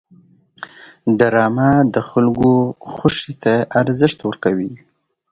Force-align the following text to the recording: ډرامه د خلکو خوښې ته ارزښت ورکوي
ډرامه 1.19 1.69
د 1.93 1.95
خلکو 2.09 2.51
خوښې 2.91 3.33
ته 3.43 3.53
ارزښت 3.81 4.19
ورکوي 4.23 4.73